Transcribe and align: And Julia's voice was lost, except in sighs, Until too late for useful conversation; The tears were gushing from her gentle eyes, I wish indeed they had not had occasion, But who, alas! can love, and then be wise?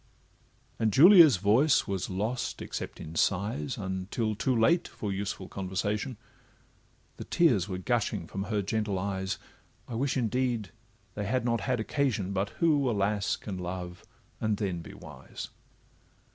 And 0.79 0.91
Julia's 0.91 1.37
voice 1.37 1.85
was 1.85 2.09
lost, 2.09 2.59
except 2.59 2.99
in 2.99 3.13
sighs, 3.13 3.77
Until 3.77 4.33
too 4.33 4.55
late 4.59 4.87
for 4.87 5.11
useful 5.11 5.47
conversation; 5.47 6.17
The 7.17 7.23
tears 7.23 7.69
were 7.69 7.77
gushing 7.77 8.25
from 8.25 8.45
her 8.45 8.63
gentle 8.63 8.97
eyes, 8.97 9.37
I 9.87 9.93
wish 9.93 10.17
indeed 10.17 10.71
they 11.13 11.25
had 11.25 11.45
not 11.45 11.61
had 11.61 11.79
occasion, 11.79 12.33
But 12.33 12.49
who, 12.57 12.89
alas! 12.89 13.35
can 13.35 13.59
love, 13.59 14.03
and 14.39 14.57
then 14.57 14.81
be 14.81 14.95
wise? 14.95 15.49